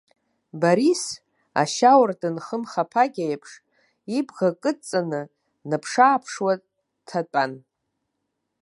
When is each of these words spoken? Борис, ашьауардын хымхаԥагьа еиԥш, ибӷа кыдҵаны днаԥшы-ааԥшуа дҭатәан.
Борис, 0.61 1.03
ашьауардын 1.61 2.35
хымхаԥагьа 2.45 3.23
еиԥш, 3.27 3.51
ибӷа 4.17 4.49
кыдҵаны 4.61 5.21
днаԥшы-ааԥшуа 5.61 6.53
дҭатәан. 6.61 7.53